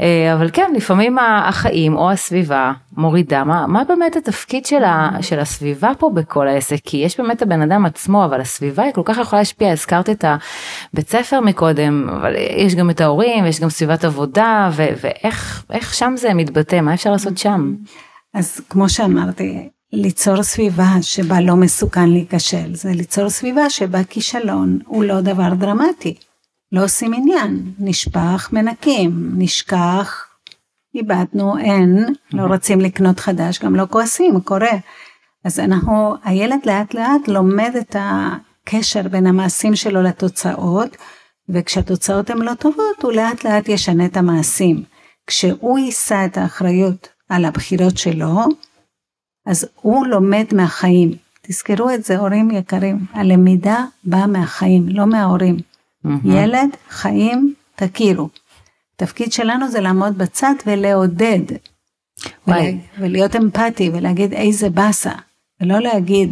[0.00, 5.38] אה, אבל כן, לפעמים החיים או הסביבה מורידה, מה, מה באמת התפקיד של, ה, של
[5.38, 6.76] הסביבה פה בכל העסק?
[6.84, 10.24] כי יש באמת הבן אדם עצמו, אבל הסביבה היא כל כך יכולה להשפיע, הזכרת את
[10.24, 16.14] הבית ספר מקודם, אבל יש גם את ההורים, ויש גם סביבת עבודה, ו, ואיך שם
[16.16, 17.74] זה מתבטא, מה אפשר לעשות שם?
[18.34, 25.04] אז כמו שאמרתי, ליצור סביבה שבה לא מסוכן להיכשל, זה ליצור סביבה שבה כישלון הוא
[25.04, 26.14] לא דבר דרמטי.
[26.72, 30.29] לא עושים עניין, נשפך מנקים, נשכח
[30.94, 34.76] איבדנו, אין, לא רוצים לקנות חדש, גם לא כועסים, קורה.
[35.44, 40.96] אז אנחנו, הילד לאט לאט לומד את הקשר בין המעשים שלו לתוצאות,
[41.48, 44.82] וכשהתוצאות הן לא טובות, הוא לאט לאט ישנה את המעשים.
[45.26, 48.36] כשהוא יישא את האחריות על הבחירות שלו,
[49.46, 51.12] אז הוא לומד מהחיים.
[51.42, 55.56] תזכרו את זה, הורים יקרים, הלמידה באה מהחיים, לא מההורים.
[55.56, 56.08] Mm-hmm.
[56.24, 58.28] ילד, חיים, תכירו.
[59.02, 61.40] התפקיד שלנו זה לעמוד בצד ולעודד.
[62.46, 62.78] וואי.
[62.98, 65.12] ולהיות אמפתי ולהגיד איזה באסה,
[65.60, 66.30] ולא להגיד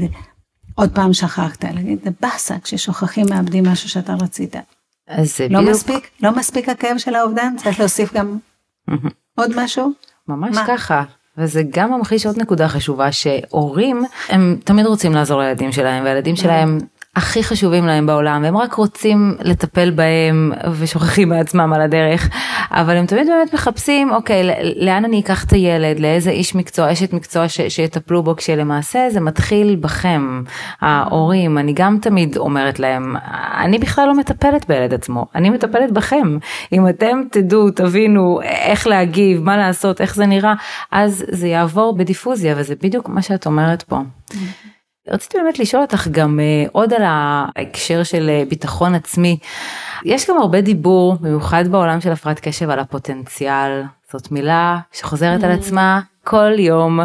[0.74, 4.57] עוד פעם שכחת, להגיד זה באסה כששוכחים מאבדים משהו שאתה רצית.
[5.09, 8.38] אז זה לא בדיוק, מספיק, לא מספיק הכאב של האובדן, צריך להוסיף גם
[9.35, 9.92] עוד משהו.
[10.28, 10.66] ממש מה?
[10.66, 11.02] ככה.
[11.38, 16.78] וזה גם ממחיש עוד נקודה חשובה שהורים הם תמיד רוצים לעזור לילדים שלהם והילדים שלהם
[17.18, 22.28] הכי חשובים להם בעולם והם רק רוצים לטפל בהם ושוכחים מעצמם על הדרך.
[22.70, 24.42] אבל הם תמיד באמת מחפשים אוקיי
[24.76, 26.00] לאן אני אקח את הילד?
[26.00, 30.42] לאיזה איש מקצוע אשת מקצוע ש- שיטפלו בו כשלמעשה זה מתחיל בכם
[30.81, 31.59] ההורים.
[31.59, 33.16] אני גם תמיד אומרת להם
[33.61, 36.38] אני בכלל לא מטפלת בילד עצמו אני מטפלת בכם.
[36.72, 40.54] אם אתם תדעו תבינו איך להגיב מה לעשות איך זה נראה.
[40.92, 43.98] אז זה יעבור בדיפוזיה וזה בדיוק מה שאת אומרת פה.
[45.11, 49.38] רציתי באמת לשאול אותך גם אה, עוד על ההקשר של אה, ביטחון עצמי.
[50.05, 53.83] יש גם הרבה דיבור, במיוחד בעולם של הפרעת קשב, על הפוטנציאל.
[54.12, 57.01] זאת מילה שחוזרת על עצמה כל יום,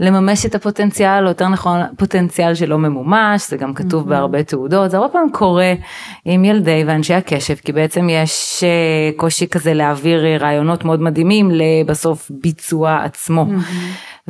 [0.00, 4.96] לממש את הפוטנציאל, או יותר נכון, פוטנציאל שלא ממומש, זה גם כתוב בהרבה תעודות, זה
[4.96, 5.74] הרבה פעמים קורה
[6.24, 12.30] עם ילדי ואנשי הקשב, כי בעצם יש אה, קושי כזה להעביר רעיונות מאוד מדהימים לבסוף
[12.30, 13.46] ביצוע עצמו.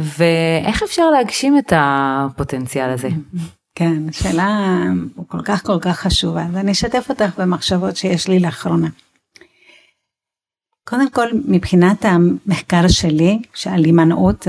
[0.00, 3.08] ואיך אפשר להגשים את הפוטנציאל הזה?
[3.74, 4.82] כן, שאלה
[5.28, 8.88] כל כך כל כך חשובה, אז אני אשתף אותך במחשבות שיש לי לאחרונה.
[10.84, 14.46] קודם כל, מבחינת המחקר שלי, שעל הימנעות,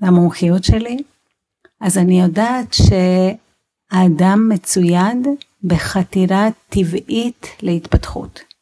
[0.00, 0.96] המומחיות שלי,
[1.80, 2.76] אז אני יודעת
[3.92, 5.26] שהאדם מצויד
[5.64, 8.53] בחתירה טבעית להתפתחות.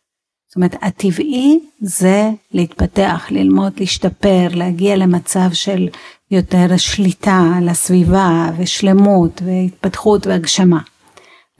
[0.52, 5.88] זאת אומרת, הטבעי זה להתפתח, ללמוד, להשתפר, להגיע למצב של
[6.30, 10.80] יותר שליטה על הסביבה ושלמות והתפתחות והגשמה.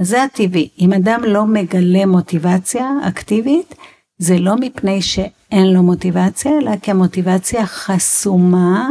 [0.00, 0.68] אז זה הטבעי.
[0.80, 3.74] אם אדם לא מגלה מוטיבציה אקטיבית,
[4.18, 8.88] זה לא מפני שאין לו מוטיבציה, אלא כי המוטיבציה חסומה,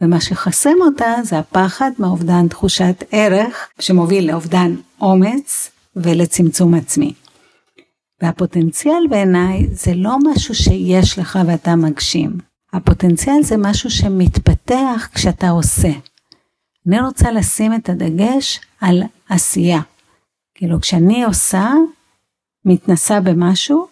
[0.00, 7.12] ומה שחסם אותה זה הפחד מאובדן תחושת ערך, שמוביל לאובדן אומץ ולצמצום עצמי.
[8.22, 12.38] והפוטנציאל בעיניי זה לא משהו שיש לך ואתה מגשים.
[12.72, 15.90] הפוטנציאל זה משהו שמתפתח כשאתה עושה.
[16.88, 19.80] אני רוצה לשים את הדגש על עשייה.
[20.54, 21.72] כאילו כשאני עושה,
[22.64, 23.86] מתנסה במשהו,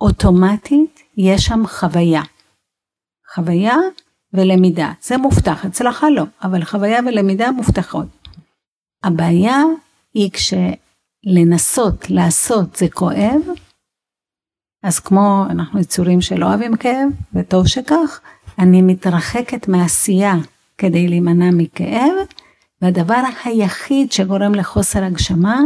[0.00, 2.22] אוטומטית יש שם חוויה.
[3.34, 3.76] חוויה
[4.32, 8.06] ולמידה, זה מובטח, הצלחה לא, אבל חוויה ולמידה מובטחות.
[9.04, 9.62] הבעיה
[10.14, 13.40] היא כשלנסות לעשות זה כואב,
[14.88, 18.20] אז כמו אנחנו יצורים שלא אוהבים כאב, וטוב שכך,
[18.58, 20.34] אני מתרחקת מעשייה
[20.78, 22.12] כדי להימנע מכאב,
[22.82, 25.60] והדבר היחיד שגורם לחוסר הגשמה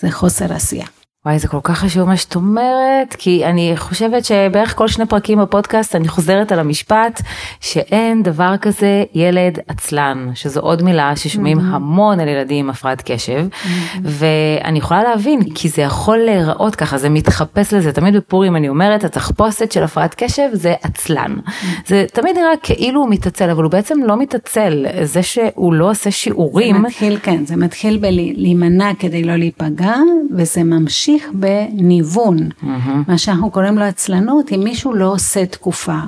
[0.00, 0.86] זה חוסר עשייה.
[1.28, 5.38] וואי זה כל כך חשוב מה שאת אומרת כי אני חושבת שבערך כל שני פרקים
[5.38, 7.22] בפודקאסט אני חוזרת על המשפט
[7.60, 11.74] שאין דבר כזה ילד עצלן שזו עוד מילה ששומעים mm-hmm.
[11.74, 13.98] המון על ילדים עם הפרעת קשב mm-hmm.
[14.02, 19.04] ואני יכולה להבין כי זה יכול להיראות ככה זה מתחפש לזה תמיד בפורים אני אומרת
[19.04, 21.86] התחפושת של הפרעת קשב זה עצלן mm-hmm.
[21.86, 26.10] זה תמיד נראה כאילו הוא מתעצל אבל הוא בעצם לא מתעצל זה שהוא לא עושה
[26.10, 26.76] שיעורים.
[26.76, 29.96] זה מתחיל כן זה מתחיל בלהימנע כדי לא להיפגע
[30.36, 31.17] וזה ממשיך.
[31.18, 32.66] ממשיך בניוון, mm-hmm.
[33.08, 35.98] מה שאנחנו קוראים לו עצלנות, אם מישהו לא עושה תקופה,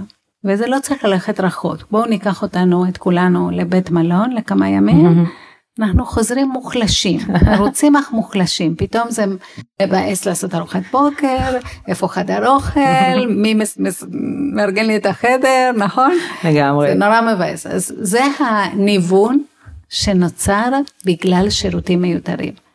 [0.44, 1.76] וזה לא צריך ללכת רחוק.
[1.90, 5.06] בואו ניקח אותנו, את כולנו, לבית מלון לכמה ימים.
[5.06, 5.82] Mm-hmm.
[5.82, 7.20] אנחנו חוזרים מוחלשים,
[7.58, 9.24] רוצים אך מוחלשים, פתאום זה
[9.82, 14.04] מבאס לעשות ארוחת בוקר, איפה חדר אוכל, מי מס, מס,
[14.54, 16.12] מארגן לי את החדר, נכון?
[16.44, 16.88] לגמרי.
[16.88, 17.66] זה נורא מבאס.
[17.66, 19.38] אז זה הניוון
[19.88, 20.70] שנוצר
[21.06, 22.69] בגלל שירותים מיותרים.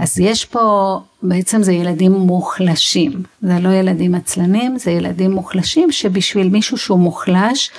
[0.00, 6.48] אז יש פה, בעצם זה ילדים מוחלשים, זה לא ילדים עצלנים, זה ילדים מוחלשים שבשביל
[6.48, 7.70] מישהו שהוא מוחלש,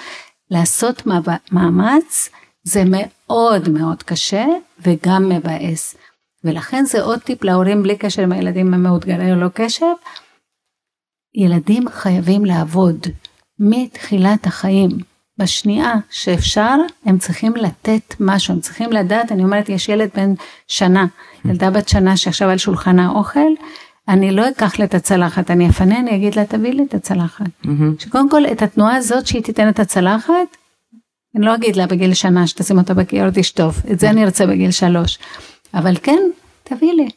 [0.52, 1.04] לעשות
[1.52, 2.30] מאמץ
[2.64, 4.46] זה מאוד מאוד קשה
[4.80, 5.96] וגם מבאס.
[6.44, 9.86] ולכן זה עוד טיפ להורים בלי קשר עם הילדים המאותגרי או לא קשב.
[11.36, 13.08] ילדים חייבים לעבוד
[13.60, 14.90] מתחילת החיים.
[15.40, 16.76] בשנייה שאפשר,
[17.06, 20.34] הם צריכים לתת משהו, הם צריכים לדעת, אני אומרת, יש ילד בן
[20.68, 21.06] שנה,
[21.46, 23.50] ילדה בת שנה שעכשיו על שולחן האוכל,
[24.08, 27.46] אני לא אקח לה את הצלחת, אני אפנה, אני אגיד לה, תביא לי את הצלחת.
[28.00, 30.58] שקודם כל, את התנועה הזאת שהיא תיתן את הצלחת,
[31.36, 34.72] אני לא אגיד לה בגיל שנה שתשים אותה בכיור תשטוף, את זה אני ארצה בגיל
[34.72, 35.20] שלוש.
[35.74, 36.22] אבל כן,
[36.64, 37.10] תביא לי.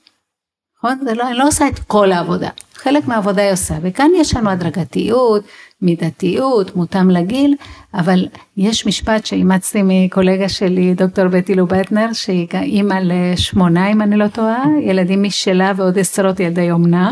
[0.78, 0.98] נכון?
[1.16, 2.48] לא, אני לא עושה את כל העבודה.
[2.83, 5.45] חלק מהעבודה היא עושה, וכאן יש לנו הדרגתיות,
[5.83, 7.55] מידתיות, מותאם לגיל,
[7.95, 14.29] אבל יש משפט שאימצתי מקולגה שלי, דוקטור בטי לובטנר, שהיא אימא לשמונה אם אני לא
[14.29, 17.11] טועה, ילדים משלה ועוד עשרות ילדי אומנה,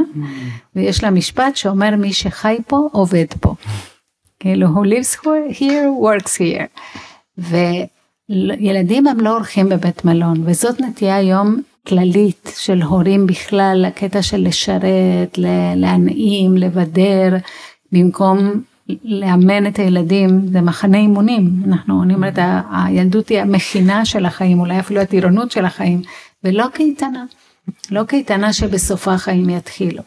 [0.77, 3.55] ויש לה משפט שאומר מי שחי פה עובד פה.
[4.41, 6.81] כאילו, who lives here works here.
[8.29, 14.49] וילדים הם לא אורחים בבית מלון, וזאת נטייה היום כללית של הורים בכלל, הקטע של
[14.49, 15.39] לשרת,
[15.77, 17.37] להנעים, לבדר,
[17.93, 18.63] במקום
[19.05, 22.39] לאמן את הילדים, זה מחנה אימונים, אנחנו, אני אומרת,
[22.73, 26.03] הילדות היא המכינה של החיים, אולי אפילו הטירונות של החיים,
[26.45, 27.25] ולא קייטנה,
[27.91, 30.03] לא קייטנה שבסופה החיים יתחילו.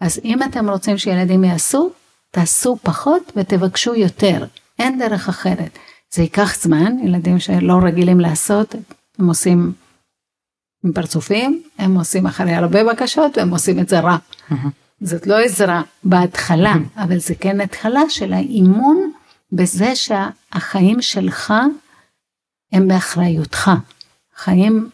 [0.00, 1.90] אז אם אתם רוצים שילדים יעשו,
[2.30, 4.44] תעשו פחות ותבקשו יותר,
[4.78, 5.78] אין דרך אחרת.
[6.14, 8.74] זה ייקח זמן, ילדים שלא רגילים לעשות,
[9.18, 9.72] הם עושים
[10.84, 14.16] עם פרצופים, הם עושים אחרי הרבה בקשות והם עושים את זה רע.
[15.00, 19.10] זאת לא עזרה בהתחלה, אבל זה כן התחלה של האימון
[19.52, 21.54] בזה שהחיים שלך
[22.72, 23.70] הם באחריותך.
[24.36, 24.88] חיים,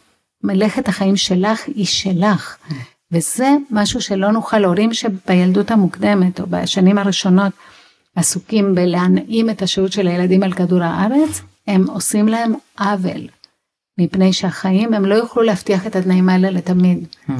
[0.44, 2.56] מלאכת החיים שלך היא שלך.
[3.12, 7.52] וזה משהו שלא נוכל, הורים שבילדות המוקדמת או בשנים הראשונות
[8.16, 13.28] עסוקים בלהנעים את השהות של הילדים על כדור הארץ, הם עושים להם עוול.
[13.98, 17.06] מפני שהחיים הם לא יוכלו להבטיח את התנאים האלה לתמיד.
[17.06, 17.32] Mm-hmm,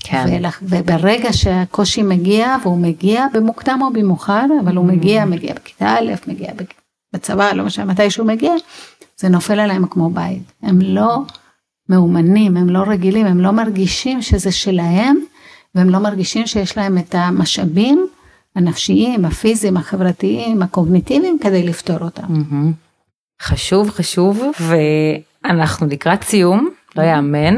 [0.00, 0.24] כן.
[0.28, 5.26] ולח, וברגע שהקושי מגיע, והוא מגיע במוקדם או במאוחר, אבל הוא מגיע, mm-hmm.
[5.26, 6.52] מגיע בכיתה א', מגיע
[7.12, 8.52] בצבא, לא משנה מתי שהוא מגיע,
[9.16, 10.42] זה נופל עליהם כמו בית.
[10.62, 11.22] הם לא
[11.88, 15.16] מאומנים, הם לא רגילים, הם לא מרגישים שזה שלהם,
[15.74, 18.06] והם לא מרגישים שיש להם את המשאבים
[18.56, 22.22] הנפשיים, הפיזיים, החברתיים, הקוגניטיביים, כדי לפתור אותם.
[22.22, 22.72] Mm-hmm.
[23.42, 24.74] חשוב, חשוב, ו...
[25.44, 27.56] אנחנו לקראת סיום, לא יאמן,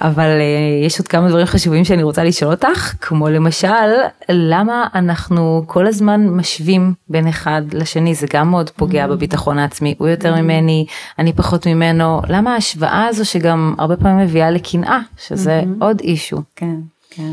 [0.00, 3.88] אבל uh, יש עוד כמה דברים חשובים שאני רוצה לשאול אותך, כמו למשל,
[4.28, 10.08] למה אנחנו כל הזמן משווים בין אחד לשני, זה גם מאוד פוגע בביטחון העצמי, הוא
[10.08, 10.86] יותר ממני,
[11.18, 16.42] אני פחות ממנו, למה ההשוואה הזו שגם הרבה פעמים מביאה לקנאה, שזה עוד אישו.
[16.56, 16.76] כן,
[17.10, 17.32] כן.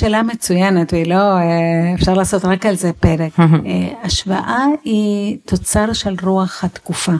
[0.00, 3.32] שאלה מצוינת והיא לא, אה, אפשר לעשות רק על זה פרק.
[3.40, 7.12] אה, השוואה היא תוצר של רוח התקופה.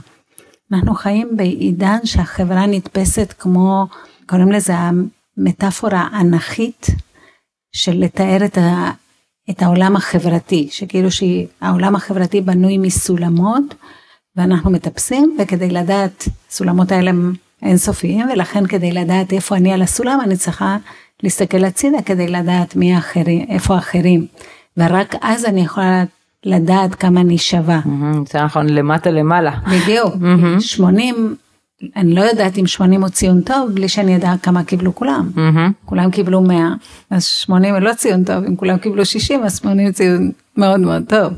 [0.73, 3.87] אנחנו חיים בעידן שהחברה נתפסת כמו,
[4.27, 6.87] קוראים לזה המטאפורה האנכית
[7.73, 8.91] של לתאר את, ה,
[9.51, 13.75] את העולם החברתי, שכאילו שהעולם החברתי בנוי מסולמות
[14.37, 20.19] ואנחנו מטפסים וכדי לדעת, הסולמות האלה הם אינסופיים ולכן כדי לדעת איפה אני על הסולם
[20.23, 20.77] אני צריכה
[21.23, 24.27] להסתכל הצידה כדי לדעת מי האחרים, איפה האחרים.
[24.77, 26.05] ורק אז אני יכולה
[26.47, 27.81] לדעת כמה אני שווה.
[28.29, 29.51] זה נכון, למטה למעלה.
[29.71, 30.15] בדיוק,
[30.61, 31.37] 80,
[31.97, 35.31] אני לא יודעת אם 80 הוא ציון טוב בלי שאני אדע כמה קיבלו כולם.
[35.85, 36.75] כולם קיבלו 100,
[37.11, 41.03] אז 80 הוא לא ציון טוב, אם כולם קיבלו 60 אז 80 ציון מאוד מאוד
[41.09, 41.33] טוב.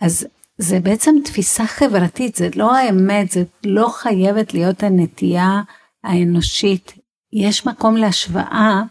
[0.00, 0.26] אז
[0.58, 5.60] זה בעצם תפיסה חברתית, זה לא האמת, זה לא חייבת להיות הנטייה
[6.04, 6.92] האנושית.
[7.32, 8.82] יש מקום להשוואה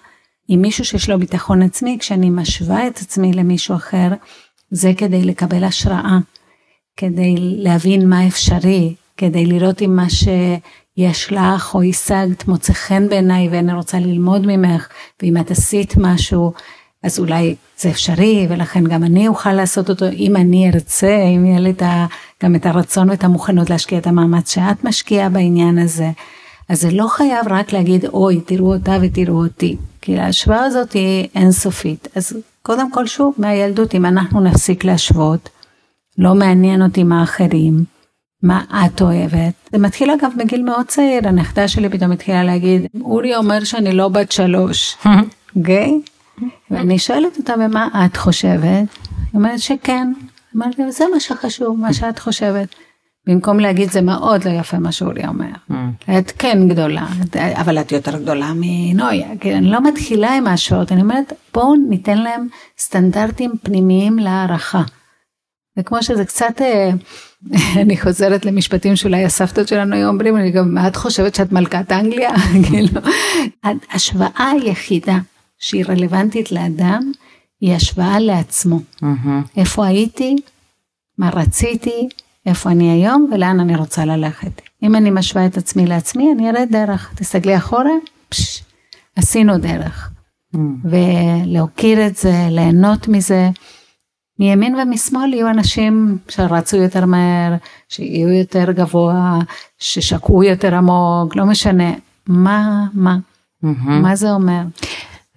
[0.48, 4.08] עם מישהו שיש לו ביטחון עצמי, כשאני משווה את עצמי למישהו אחר,
[4.76, 6.18] זה כדי לקבל השראה,
[6.98, 13.50] כדי להבין מה אפשרי, כדי לראות אם מה שיש לך או השגת מוצא חן בעיניי
[13.52, 14.88] ואני רוצה ללמוד ממך,
[15.22, 16.54] ואם את עשית משהו,
[17.04, 21.60] אז אולי זה אפשרי, ולכן גם אני אוכל לעשות אותו אם אני ארצה, אם יהיה
[21.60, 21.74] לי
[22.44, 26.12] גם את הרצון ואת המוכנות להשקיע את המאמץ שאת משקיעה בעניין הזה.
[26.70, 29.78] אז זה לא חייב רק להגיד, אוי, תראו אותה ותראו אותי.
[30.02, 32.08] כי ההשוואה הזאת היא אינסופית.
[32.16, 32.34] אז
[32.65, 35.49] קודם כל שוב מהילדות אם אנחנו נפסיק להשוות,
[36.17, 37.84] לא מעניין אותי מה אחרים,
[38.43, 39.54] מה את אוהבת.
[39.71, 44.08] זה מתחיל אגב בגיל מאוד צעיר, הנכדה שלי פתאום התחילה להגיד, אורי אומר שאני לא
[44.08, 44.97] בת שלוש,
[45.56, 46.01] אוקיי?
[46.71, 48.63] ואני שואלת אותה ומה את חושבת?
[48.63, 50.13] היא אומרת שכן.
[50.56, 52.67] אמרתי זה מה שחשוב, מה שאת חושבת.
[53.28, 55.46] במקום להגיד זה מאוד לא יפה מה שאורי אומר.
[55.72, 55.74] Mm.
[56.20, 57.08] את כן גדולה,
[57.54, 59.28] אבל את יותר גדולה מנויה.
[59.40, 62.48] כי אני לא מתחילה עם ההשוואות, אני אומרת בואו ניתן להם
[62.80, 64.84] סטנדרטים פנימיים להערכה.
[65.78, 66.90] וכמו שזה קצת, אה,
[67.82, 72.32] אני חוזרת למשפטים שאולי הסבתות שלנו היו אומרים, אני גם, את חושבת שאת מלכת אנגליה?
[72.68, 73.02] כאילו,
[73.92, 75.18] השוואה היחידה
[75.60, 77.12] שהיא רלוונטית לאדם,
[77.62, 78.80] היא השוואה לעצמו.
[79.58, 80.36] איפה הייתי?
[81.18, 82.10] מה רציתי?
[82.46, 84.62] איפה אני היום ולאן אני רוצה ללכת.
[84.84, 87.14] אם אני משווה את עצמי לעצמי, אני אראה דרך.
[87.16, 87.91] תסתכלי אחורה,
[88.30, 88.64] פש,
[89.16, 90.10] עשינו דרך.
[90.56, 90.60] Mm.
[90.84, 93.50] ולהוקיר את זה, ליהנות מזה.
[94.39, 97.54] מימין ומשמאל יהיו אנשים שרצו יותר מהר,
[97.89, 99.39] שיהיו יותר גבוה,
[99.80, 101.93] ששקעו יותר עמוק, לא משנה.
[102.28, 103.18] מה, מה?
[103.64, 103.89] Mm-hmm.
[103.89, 104.62] מה זה אומר?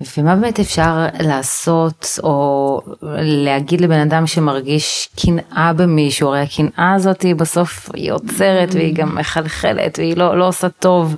[0.01, 2.81] ומה באמת אפשר לעשות או
[3.23, 9.15] להגיד לבן אדם שמרגיש קנאה במישהו, הרי הקנאה הזאת היא בסוף היא עוצרת והיא גם
[9.15, 11.17] מחלחלת והיא לא, לא עושה טוב,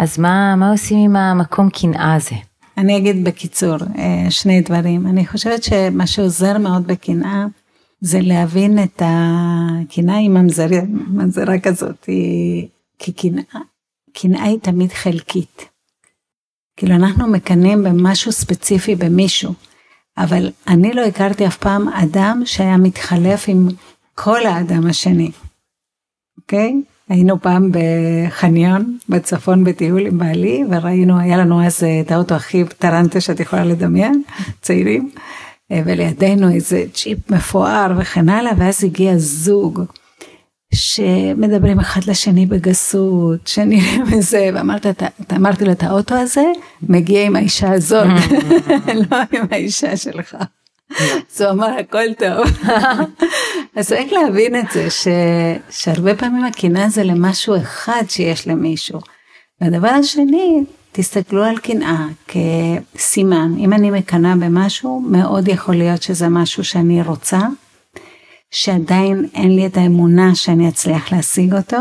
[0.00, 2.36] אז מה, מה עושים עם המקום קנאה הזה?
[2.78, 7.44] אני אגיד בקיצור אה, שני דברים, אני חושבת שמה שעוזר מאוד בקנאה
[8.00, 12.08] זה להבין את הקנאה היא ממזרה כזאת,
[12.98, 13.12] כי
[14.14, 15.73] קנאה היא תמיד חלקית.
[16.76, 19.54] כאילו אנחנו מקנאים במשהו ספציפי במישהו,
[20.18, 23.68] אבל אני לא הכרתי אף פעם אדם שהיה מתחלף עם
[24.14, 25.30] כל האדם השני,
[26.38, 26.74] אוקיי?
[27.08, 33.20] היינו פעם בחניון בצפון בטיול עם בעלי וראינו, היה לנו אז את האוטו הכי טרנטה
[33.20, 34.22] שאת יכולה לדמיין,
[34.60, 35.10] צעירים,
[35.70, 39.80] ולידינו איזה צ'יפ מפואר וכן הלאה, ואז הגיע זוג.
[40.74, 46.44] שמדברים אחד לשני בגסות, שנראים איזה, ואמרת, אתה, אתה אמרתי לו את האוטו הזה,
[46.82, 48.06] מגיע עם האישה הזאת,
[49.10, 50.36] לא עם האישה שלך.
[51.00, 52.68] אז הוא אמר הכל טוב.
[53.76, 55.08] אז צריך להבין את זה, ש,
[55.70, 59.00] שהרבה פעמים הקנאה זה למשהו אחד שיש למישהו.
[59.60, 66.64] והדבר השני, תסתכלו על קנאה כסימן, אם אני מקנאה במשהו, מאוד יכול להיות שזה משהו
[66.64, 67.38] שאני רוצה.
[68.54, 71.76] שעדיין אין לי את האמונה שאני אצליח להשיג אותו,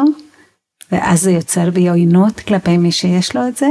[0.91, 3.67] ואז זה יוצר בי עוינות כלפי מי שיש לו את זה,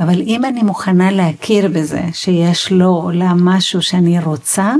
[0.00, 4.74] אבל אם אני מוכנה להכיר בזה שיש לו או לה משהו שאני רוצה,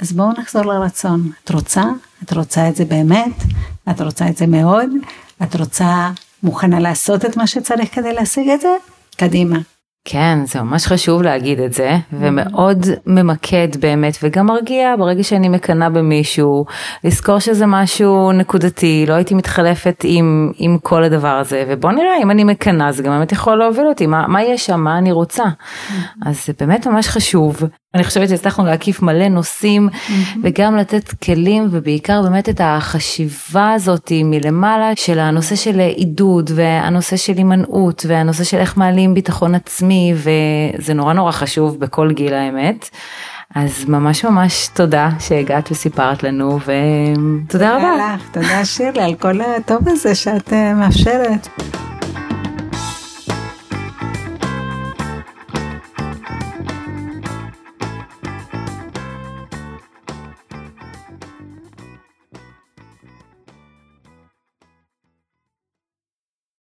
[0.00, 1.30] אז בואו נחזור לרצון.
[1.44, 1.84] את רוצה?
[2.22, 3.42] את רוצה את זה באמת?
[3.90, 4.90] את רוצה את זה מאוד?
[5.42, 6.10] את רוצה
[6.42, 8.76] מוכנה לעשות את מה שצריך כדי להשיג את זה?
[9.16, 9.58] קדימה.
[10.04, 15.90] כן, זה ממש חשוב להגיד את זה, ומאוד ממקד באמת, וגם מרגיע ברגע שאני מקנאה
[15.90, 16.64] במישהו,
[17.04, 22.30] לזכור שזה משהו נקודתי, לא הייתי מתחלפת עם, עם כל הדבר הזה, ובוא נראה, אם
[22.30, 25.44] אני מקנאה זה גם באמת יכול להוביל אותי, מה, מה יש שם, מה אני רוצה.
[26.26, 27.62] אז זה באמת ממש חשוב.
[27.94, 30.38] אני חושבת שהצלחנו להקיף מלא נושאים mm-hmm.
[30.42, 37.32] וגם לתת כלים ובעיקר באמת את החשיבה הזאת מלמעלה של הנושא של עידוד והנושא של
[37.36, 42.90] הימנעות והנושא של איך מעלים ביטחון עצמי וזה נורא נורא חשוב בכל גיל האמת.
[43.54, 47.90] אז ממש ממש תודה שהגעת וסיפרת לנו ותודה רבה.
[47.90, 51.48] תודה לך, תודה שירלי על כל הטוב הזה שאת אה, מאפשרת.